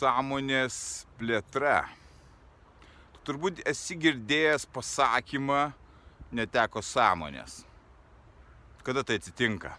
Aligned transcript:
Sąmonės 0.00 0.76
plėtra. 1.20 1.84
Tu 3.12 3.24
turbūt 3.28 3.60
esi 3.68 3.96
girdėjęs 4.00 4.64
pasakymą 4.72 5.70
neteko 6.32 6.82
sąmonės. 6.84 7.64
Kada 8.86 9.04
tai 9.04 9.18
atsitinka? 9.20 9.74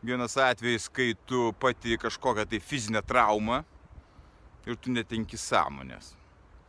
Vienas 0.00 0.38
atvejis, 0.40 0.88
kai 0.88 1.12
tu 1.28 1.50
pati 1.60 1.98
kažkokią 2.00 2.46
tai 2.48 2.60
fizinę 2.64 3.02
traumą 3.04 3.60
ir 4.64 4.78
tu 4.80 4.94
netenki 4.94 5.36
sąmonės. 5.36 6.14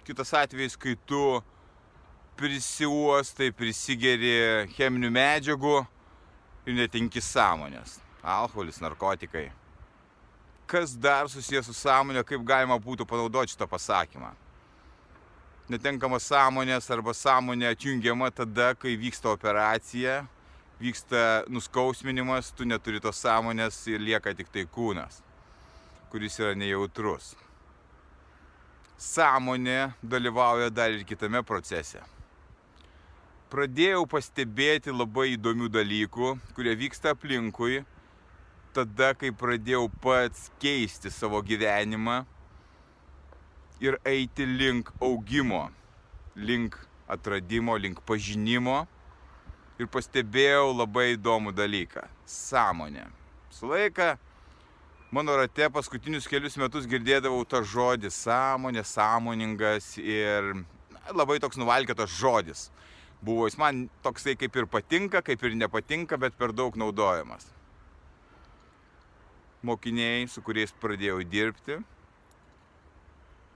Kitas 0.04 0.34
atvejis, 0.36 0.76
kai 0.76 0.98
tu 1.08 1.40
prisiuostai, 2.36 3.54
prisigeri 3.55 4.68
cheminių 4.76 5.14
medžiagų 5.16 5.78
ir 6.68 6.78
netenki 6.82 7.24
sąmonės. 7.24 8.02
Alkoholis, 8.22 8.82
narkotikai 8.84 9.48
kas 10.72 10.96
dar 10.96 11.28
susijęs 11.28 11.68
su 11.68 11.74
sąmonė, 11.76 12.24
kaip 12.24 12.46
galima 12.48 12.78
būtų 12.80 13.04
panaudoti 13.08 13.52
šitą 13.52 13.68
pasakymą. 13.68 14.30
Netenkama 15.72 16.20
sąmonės 16.20 16.88
arba 16.96 17.12
sąmonė 17.16 17.68
atjungiama 17.74 18.30
tada, 18.32 18.72
kai 18.80 18.96
vyksta 19.00 19.34
operacija, 19.36 20.22
vyksta 20.80 21.44
nuskausminimas, 21.52 22.54
tu 22.55 22.68
neturi 22.68 23.04
tos 23.04 23.20
sąmonės 23.20 23.82
ir 23.91 24.00
lieka 24.00 24.34
tik 24.36 24.48
tai 24.54 24.63
kūnas, 24.78 25.20
kuris 26.12 26.40
yra 26.40 26.55
nejautrus. 26.55 27.34
Sąmonė 29.02 29.91
dalyvauja 30.04 30.72
dar 30.72 30.96
ir 30.96 31.04
kitame 31.04 31.44
procese. 31.44 32.00
Pradėjau 33.52 34.06
pastebėti 34.08 34.94
labai 34.96 35.34
įdomių 35.35 35.68
dalykų, 35.68 36.35
kurie 36.56 36.76
vyksta 36.80 37.12
aplinkui 37.12 37.82
tada, 38.76 39.12
kai 39.18 39.32
pradėjau 39.36 39.88
pats 40.04 40.50
keisti 40.62 41.12
savo 41.12 41.41
gyvenimą 41.44 42.22
ir 43.84 43.98
eiti 44.08 44.46
link 44.48 44.91
augimo, 45.02 45.68
link 46.36 46.78
atradimo, 47.12 47.78
link 47.78 48.02
pažinimo. 48.08 48.86
Ir 49.82 49.88
pastebėjau 49.90 50.76
labai 50.78 51.16
įdomų 51.16 51.55
dalyką- 51.58 52.04
sąmonę. 52.26 53.08
Su 53.50 53.68
laika 53.68 54.18
mano 55.12 55.35
rate 55.35 55.70
paskutinius 55.70 56.28
kelius 56.28 56.58
metus 56.58 56.85
girdėdavau 56.85 57.48
tą 57.48 57.63
žodį 57.63 58.12
sąmonė, 58.13 58.84
sąmoningas 58.85 59.98
ir 59.98 60.54
labai 61.12 61.40
toks 61.40 61.58
nuvalkėtas 61.58 62.13
žodis. 62.13 62.70
Buvo 63.24 63.48
jis 63.48 63.58
man 63.58 63.90
toksai 64.03 64.35
kaip 64.38 64.56
ir 64.56 64.66
patinka, 64.66 65.22
kaip 65.22 65.44
ir 65.44 65.56
nepatinka, 65.56 66.18
bet 66.18 66.38
per 66.38 66.52
daug 66.52 66.75
naudojamas 66.75 67.47
mokiniai, 69.66 70.28
su 70.28 70.41
kuriais 70.45 70.73
pradėjau 70.81 71.22
dirbti, 71.28 71.78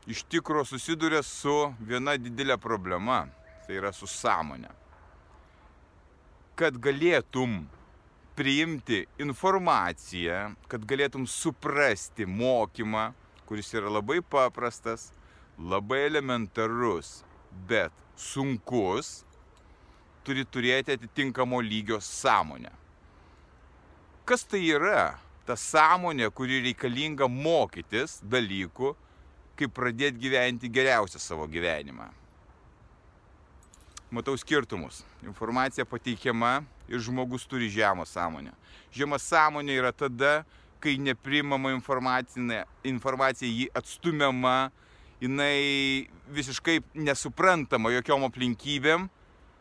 iš 0.07 0.23
tikro 0.29 0.65
susiduria 0.65 1.23
su 1.25 1.55
viena 1.79 2.15
didelė 2.21 2.57
problema, 2.61 3.25
tai 3.65 3.79
yra 3.79 3.91
su 3.93 4.07
sąmonė. 4.09 4.69
Kad 6.55 6.77
galėtum 6.79 7.65
priimti 8.37 9.03
informaciją, 9.19 10.53
kad 10.69 10.85
galėtum 10.87 11.25
suprasti 11.27 12.27
mokymą, 12.27 13.09
kuris 13.49 13.73
yra 13.75 13.91
labai 13.91 14.21
paprastas, 14.21 15.09
labai 15.57 16.05
elementarus, 16.09 17.23
bet 17.67 17.93
sunkus, 18.19 19.23
turi 20.25 20.45
turėti 20.45 20.95
atitinkamo 20.95 21.61
lygio 21.61 21.99
sąmonę. 22.01 22.71
Kas 24.25 24.43
tai 24.49 24.63
yra? 24.73 25.13
Ta 25.45 25.55
sąmonė, 25.55 26.31
kuri 26.33 26.61
reikalinga 26.65 27.27
mokytis 27.29 28.19
dalykų, 28.25 28.95
kaip 29.55 29.73
pradėti 29.75 30.19
gyventi 30.25 30.69
geriausią 30.69 31.19
savo 31.21 31.47
gyvenimą. 31.47 32.09
Matau 34.11 34.37
skirtumus. 34.37 35.03
Informacija 35.25 35.85
pateikiama 35.85 36.63
ir 36.87 36.99
žmogus 37.01 37.45
turi 37.49 37.69
žemą 37.73 38.05
sąmonę. 38.05 38.53
Žema 38.93 39.19
sąmonė 39.19 39.75
yra 39.79 39.91
tada, 39.91 40.45
kai 40.79 40.97
neprimama 41.01 41.71
informacija, 41.73 43.47
jį 43.49 43.69
atstumiama, 43.75 44.71
jinai 45.23 46.07
visiškai 46.35 46.79
nesuprantama 46.93 47.91
jokiom 47.95 48.27
aplinkybėm, 48.29 49.09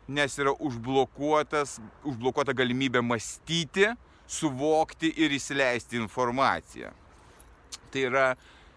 nes 0.08 0.38
yra 0.38 0.52
užblokuota 0.60 2.52
galimybė 2.52 3.00
mąstyti, 3.02 3.94
suvokti 4.26 5.12
ir 5.20 5.34
įsileisti 5.34 5.98
informaciją. 6.00 6.90
Tai 7.92 8.06
yra 8.08 8.26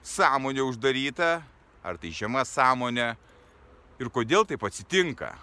sąmonė 0.06 0.64
uždaryta, 0.68 1.42
ar 1.84 1.98
tai 2.00 2.12
žema 2.16 2.44
sąmonė 2.46 3.14
ir 4.00 4.12
kodėl 4.14 4.46
taip 4.48 4.64
atsitinka. 4.68 5.34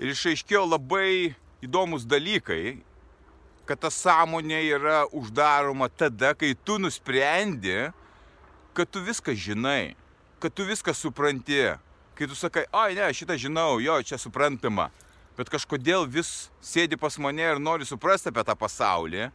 Ir 0.00 0.12
išaiškėjo 0.14 0.64
labai 0.66 1.34
įdomus 1.62 2.06
dalykai, 2.08 2.80
kad 3.68 3.82
ta 3.82 3.90
sąmonė 3.92 4.62
yra 4.74 5.02
uždaroma 5.14 5.88
tada, 5.88 6.32
kai 6.34 6.54
tu 6.54 6.78
nusprendi, 6.82 7.92
kad 8.74 8.90
tu 8.90 9.02
viską 9.04 9.34
žinai, 9.36 9.94
kad 10.42 10.54
tu 10.54 10.66
viską 10.66 10.94
supranti, 10.96 11.60
kai 12.18 12.26
tu 12.26 12.34
sakai, 12.38 12.64
oi 12.72 12.96
ne, 12.98 13.06
šitą 13.14 13.36
žinau, 13.38 13.78
jo, 13.82 14.00
čia 14.02 14.18
suprantama, 14.18 14.88
bet 15.36 15.50
kažkodėl 15.52 16.06
vis 16.08 16.50
sėdi 16.64 16.98
pas 17.00 17.16
mane 17.22 17.44
ir 17.44 17.60
nori 17.62 17.86
suprasti 17.88 18.30
apie 18.30 18.44
tą 18.46 18.56
pasaulį, 18.58 19.30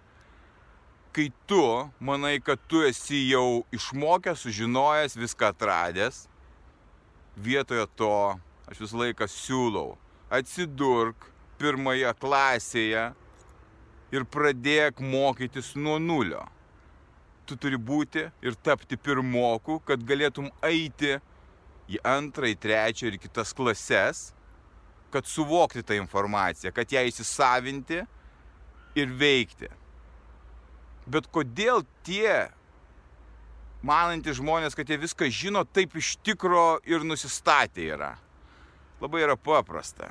kai 1.16 1.30
tu 1.50 1.64
manai, 2.00 2.38
kad 2.44 2.62
tu 2.70 2.84
esi 2.86 3.24
jau 3.32 3.64
išmokęs, 3.74 4.44
sužinojęs, 4.46 5.18
viską 5.18 5.50
atradęs, 5.50 6.28
vietoje 7.38 7.88
to 7.98 8.14
aš 8.70 8.84
visą 8.84 9.02
laiką 9.02 9.26
siūlau, 9.32 9.96
atsidurk 10.30 11.30
pirmoje 11.58 12.12
klasėje 12.22 13.08
ir 14.14 14.28
pradėk 14.30 15.02
mokytis 15.02 15.74
nuo 15.76 15.98
nulio. 16.00 16.44
Tu 17.48 17.56
turi 17.56 17.80
būti 17.80 18.28
ir 18.44 18.58
tapti 18.64 19.00
pirmoku, 19.00 19.80
kad 19.88 20.04
galėtum 20.04 20.52
eiti 20.68 21.16
į 21.88 22.02
antrą, 22.04 22.52
į 22.52 22.60
trečią 22.60 23.08
ir 23.10 23.22
kitas 23.24 23.54
klases, 23.56 24.28
kad 25.14 25.28
suvokti 25.28 25.84
tą 25.86 25.98
informaciją, 25.98 26.74
kad 26.76 26.92
ją 26.92 27.04
įsisavinti 27.08 28.04
ir 28.98 29.12
veikti. 29.20 29.70
Bet 31.08 31.30
kodėl 31.32 31.86
tie 32.04 32.50
manantys 33.86 34.40
žmonės, 34.42 34.76
kad 34.76 34.90
jie 34.90 35.00
viską 35.00 35.30
žino, 35.32 35.64
taip 35.64 35.96
iš 35.96 36.18
tikro 36.26 36.80
ir 36.88 37.06
nusistatę 37.08 37.86
yra? 37.96 38.16
Labai 39.00 39.24
yra 39.24 39.38
paprasta. 39.40 40.10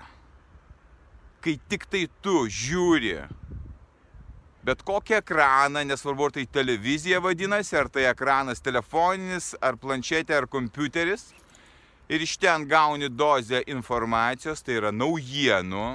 Kai 1.45 1.59
tik 1.69 1.85
tai 1.91 2.06
tu 2.23 2.47
žiūri 2.49 3.19
bet 4.67 4.83
kokį 4.87 5.21
ekraną, 5.21 5.85
nesvarbu 5.87 6.27
ar 6.27 6.35
tai 6.35 6.45
televizija 6.51 7.21
vadinasi, 7.23 7.77
ar 7.79 7.91
tai 7.93 8.09
ekranas 8.11 8.62
telefoninis, 8.65 9.53
ar 9.62 9.79
planšetė, 9.79 10.35
ar 10.41 10.49
kompiuteris, 10.51 11.29
ir 12.08 12.23
iš 12.23 12.37
ten 12.37 12.67
gauni 12.69 13.08
dozę 13.08 13.62
informacijos, 13.67 14.62
tai 14.62 14.79
yra 14.81 14.93
naujienų, 14.94 15.87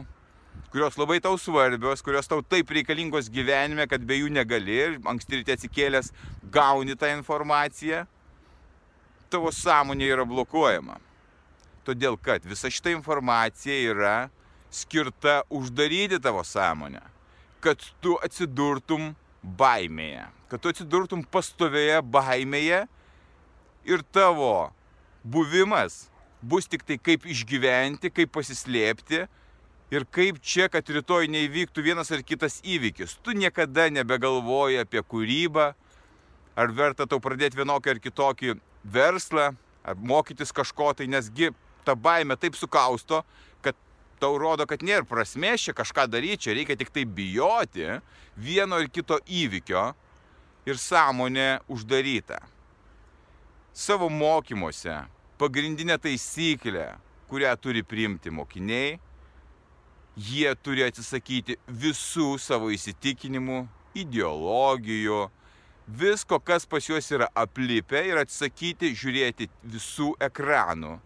kurios 0.72 0.98
labai 1.00 1.20
tau 1.24 1.38
svarbios, 1.40 2.04
kurios 2.04 2.28
tau 2.28 2.42
taip 2.44 2.72
reikalingos 2.72 3.30
gyvenime, 3.32 3.88
kad 3.88 4.04
be 4.08 4.20
jų 4.20 4.32
negali 4.32 4.76
ir 4.76 4.98
anksti 5.08 5.42
ryte 5.42 5.56
atsikėlęs 5.56 6.12
gauni 6.52 6.98
tą 7.00 7.12
informaciją, 7.16 8.04
tavo 9.32 9.52
sąmonė 9.56 10.12
yra 10.12 10.28
blokuojama. 10.28 11.00
Todėl, 11.88 12.18
kad 12.22 12.44
visa 12.46 12.70
šita 12.70 12.92
informacija 12.94 13.78
yra 13.92 14.16
skirta 14.72 15.42
uždaryti 15.50 16.20
tavo 16.22 16.44
sąmonę, 16.46 17.02
kad 17.64 17.82
tu 18.04 18.18
atsidurtum 18.24 19.14
baimėje, 19.42 20.28
kad 20.52 20.62
tu 20.62 20.70
atsidurtum 20.72 21.24
pastovėje 21.24 22.04
baimėje 22.04 22.84
ir 23.90 24.04
tavo 24.14 24.70
buvimas 25.24 26.08
bus 26.42 26.68
tik 26.68 26.84
tai 26.88 26.98
kaip 26.98 27.28
išgyventi, 27.30 28.10
kaip 28.10 28.32
pasislėpti, 28.34 29.26
ir 29.92 30.06
kaip 30.08 30.40
čia, 30.42 30.70
kad 30.72 30.88
rytoj 30.88 31.28
neįvyktų 31.32 31.84
vienas 31.84 32.12
ar 32.16 32.24
kitas 32.24 32.60
įvykis. 32.64 33.18
Tu 33.22 33.36
niekada 33.38 33.90
nebegalvoji 33.92 34.80
apie 34.82 35.04
kūrybą, 35.04 35.72
ar 36.56 36.74
verta 36.76 37.08
tau 37.08 37.20
pradėti 37.24 37.60
vienokį 37.60 37.94
ar 37.94 38.00
kitokį 38.04 38.56
verslą, 38.84 39.52
ar 39.84 40.00
mokytis 40.00 40.54
kažko 40.56 40.94
tai, 40.96 41.10
nesgi 41.12 41.52
ta 41.86 41.96
baime 41.96 42.38
taip 42.40 42.56
sukausto, 42.56 43.22
kad 43.62 43.76
tau 44.22 44.38
rodo, 44.40 44.68
kad 44.70 44.84
nėra 44.86 45.06
prasmės 45.08 45.68
čia 45.68 45.76
kažką 45.76 46.08
daryti, 46.10 46.48
čia 46.48 46.56
reikia 46.56 46.78
tik 46.80 46.94
tai 46.94 47.06
bijoti 47.06 48.00
vieno 48.40 48.80
ir 48.80 48.90
kito 48.94 49.20
įvykio 49.28 49.92
ir 50.70 50.80
sąmonė 50.80 51.50
uždaryta. 51.72 52.40
Savo 53.72 54.10
mokymuose 54.12 54.98
pagrindinė 55.40 55.96
taisyklė, 56.04 56.90
kurią 57.32 57.54
turi 57.56 57.86
priimti 57.88 58.28
mokiniai, 58.28 58.98
jie 60.20 60.52
turi 60.60 60.84
atsisakyti 60.84 61.56
visų 61.68 62.34
savo 62.36 62.68
įsitikinimų, 62.76 63.62
ideologijų, 63.96 65.22
visko, 65.88 66.42
kas 66.44 66.68
pas 66.68 66.84
juos 66.84 67.08
yra 67.16 67.32
aplipę 67.32 68.04
ir 68.10 68.20
atsisakyti 68.20 68.92
žiūrėti 68.92 69.48
visų 69.64 70.12
ekranų, 70.28 70.98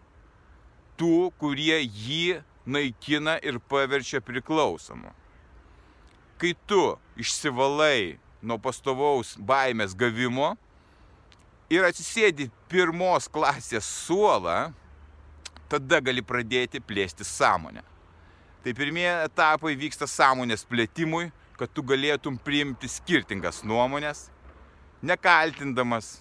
tų, 0.98 1.30
kurie 1.38 1.78
jį 1.86 2.42
naikina 2.66 3.38
ir 3.46 3.62
paverčia 3.62 4.18
priklausomu. 4.18 5.14
Kai 6.42 6.56
tu 6.66 6.96
išsivalai 7.14 8.18
nuo 8.42 8.58
pastovaus 8.58 9.36
baimės 9.38 9.94
gavimo 9.94 10.56
ir 11.72 11.86
atsisėdi 11.86 12.48
pirmos 12.70 13.26
klasės 13.32 13.86
suolą, 14.06 14.72
tada 15.70 16.00
gali 16.00 16.22
pradėti 16.22 16.80
plėsti 16.82 17.26
sąmonę. 17.26 17.82
Tai 18.62 18.74
pirmieji 18.74 19.26
etapai 19.26 19.74
vyksta 19.78 20.06
sąmonės 20.10 20.66
plėtimui, 20.66 21.30
kad 21.58 21.72
tu 21.72 21.82
galėtum 21.86 22.38
priimti 22.42 22.88
skirtingas 22.90 23.62
nuomonės, 23.64 24.26
nekaltindamas, 25.06 26.20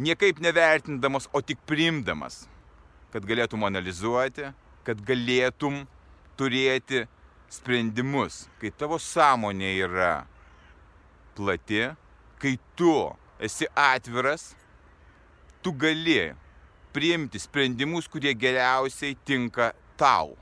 niekaip 0.00 0.40
nevertindamas, 0.40 1.28
o 1.32 1.42
tik 1.44 1.60
priimdamas, 1.68 2.44
kad 3.12 3.24
galėtum 3.26 3.64
analizuoti, 3.66 4.52
kad 4.86 5.00
galėtum 5.04 5.82
turėti 6.40 7.04
sprendimus, 7.50 8.46
kai 8.60 8.70
tavo 8.70 9.00
sąmonė 9.02 9.72
yra 9.82 10.12
plati, 11.36 11.88
kai 12.40 12.54
tu 12.78 12.94
esi 13.40 13.66
atviras, 13.74 14.54
tu 15.62 15.72
gali 15.72 16.32
priimti 16.92 17.38
sprendimus, 17.38 18.08
kurie 18.08 18.34
geriausiai 18.34 19.16
tinka 19.24 19.72
tau. 19.96 20.36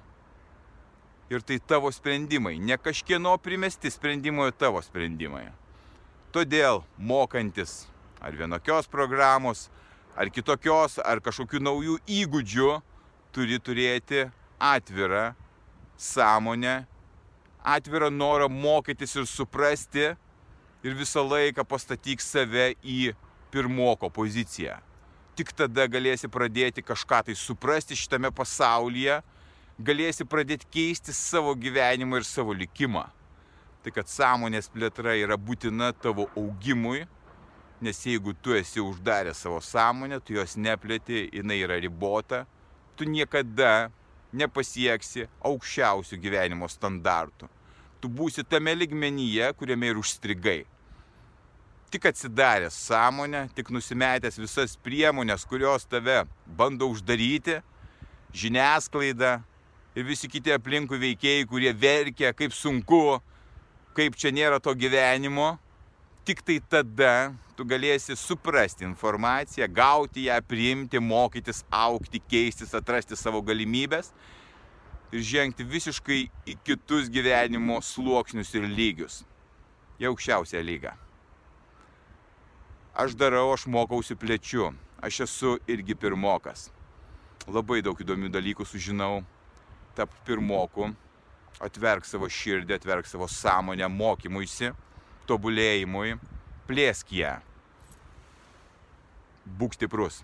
Ir 1.29 1.43
tai 1.45 1.59
tavo 1.61 1.91
sprendimai, 1.93 2.57
ne 2.59 2.79
kažkieno 2.81 3.37
primesti 3.43 3.91
sprendimai, 3.93 4.49
o 4.49 4.55
tavo 4.55 4.81
sprendimai. 4.81 5.51
Todėl 6.33 6.83
mokantis 6.97 7.85
ar 8.21 8.33
vienokios 8.33 8.89
programos, 8.89 9.69
ar 10.17 10.31
kitokios, 10.33 10.97
ar 11.05 11.21
kažkokių 11.23 11.61
naujų 11.63 11.99
įgūdžių, 12.09 12.71
turi 13.33 13.59
turėti 13.61 14.25
atvirą 14.59 15.35
sąmonę, 15.99 16.87
atvirą 17.63 18.11
norą 18.11 18.49
mokytis 18.49 19.15
ir 19.17 19.29
suprasti 19.29 20.09
ir 20.83 20.95
visą 20.95 21.25
laiką 21.27 21.65
pastatyk 21.67 22.23
save 22.23 22.73
į 22.83 23.15
pirmoko 23.53 24.11
poziciją. 24.13 24.79
Tik 25.39 25.53
tada 25.55 25.87
galėsi 25.87 26.31
pradėti 26.31 26.83
kažką 26.83 27.23
tai 27.29 27.37
suprasti 27.39 27.97
šitame 27.99 28.31
pasaulyje, 28.35 29.21
galėsi 29.79 30.27
pradėti 30.27 30.67
keisti 30.75 31.15
savo 31.15 31.55
gyvenimą 31.55 32.19
ir 32.19 32.27
savo 32.27 32.55
likimą. 32.57 33.07
Tai 33.83 33.95
kad 33.95 34.11
sąmonės 34.11 34.71
plėtra 34.75 35.15
yra 35.15 35.39
būtina 35.39 35.93
tavo 35.95 36.27
augimui, 36.37 37.05
nes 37.81 38.01
jeigu 38.03 38.35
tu 38.43 38.57
esi 38.59 38.83
uždaręs 38.83 39.45
savo 39.45 39.61
sąmonę, 39.63 40.19
tu 40.21 40.35
jos 40.35 40.57
neplėti, 40.59 41.29
jinai 41.31 41.61
yra 41.63 41.79
ribota, 41.79 42.45
tu 42.99 43.07
niekada 43.07 43.93
nepasieksi 44.35 45.29
aukščiausių 45.47 46.19
gyvenimo 46.19 46.67
standartų. 46.69 47.47
Tu 47.99 48.11
būsi 48.11 48.45
tame 48.47 48.75
ligmenyje, 48.77 49.51
kuriame 49.59 49.91
ir 49.91 49.99
užstrigai. 49.99 50.61
Tik 51.89 52.05
atsidaręs 52.11 52.77
sąmonę, 52.89 53.47
tik 53.57 53.73
nusimetęs 53.75 54.37
visas 54.39 54.77
priemonės, 54.85 55.47
kurios 55.49 55.89
tave 55.89 56.21
bando 56.47 56.87
uždaryti, 56.93 57.59
žiniasklaida, 58.37 59.39
ir 59.99 60.07
visi 60.07 60.29
kiti 60.31 60.53
aplinkui 60.55 61.01
veikėjai, 61.01 61.47
kurie 61.49 61.73
verkia, 61.75 62.31
kaip 62.37 62.55
sunku, 62.55 63.19
kaip 63.97 64.15
čia 64.21 64.31
nėra 64.35 64.61
to 64.63 64.75
gyvenimo, 64.79 65.57
tik 66.29 66.45
tai 66.47 66.61
tada 66.71 67.33
tu 67.59 67.67
galėsi 67.67 68.15
suprasti 68.15 68.87
informaciją, 68.87 69.67
gauti 69.75 70.29
ją, 70.29 70.37
priimti, 70.47 71.01
mokytis, 71.03 71.65
aukti, 71.75 72.21
keistis, 72.31 72.77
atrasti 72.79 73.19
savo 73.19 73.43
galimybės 73.43 74.13
ir 75.13 75.25
žengti 75.25 75.65
visiškai 75.65 76.21
į 76.49 76.57
kitus 76.67 77.09
gyvenimo 77.13 77.81
sluoksnius 77.85 78.55
ir 78.59 78.69
lygius. 78.69 79.23
Į 79.99 80.13
aukščiausią 80.13 80.63
lygą. 80.63 80.93
Aš 82.99 83.15
darau, 83.19 83.53
aš 83.55 83.67
mokausi 83.71 84.17
plečiu. 84.19 84.73
Aš 85.03 85.21
esu 85.27 85.57
irgi 85.71 85.95
pirmokas. 85.95 86.69
Labai 87.47 87.79
daug 87.87 87.99
įdomių 88.03 88.29
dalykų 88.35 88.65
sužinau, 88.67 89.23
tap 89.95 90.11
pirmoku, 90.27 90.91
atverk 91.63 92.07
savo 92.07 92.27
širdį, 92.27 92.75
atverk 92.75 93.07
savo 93.07 93.29
sąmonę 93.31 93.87
mokymuisi, 93.91 94.73
tobulėjimui, 95.31 96.19
plėsk 96.67 97.15
ją. 97.15 97.37
Būk 99.59 99.79
stiprus. 99.79 100.21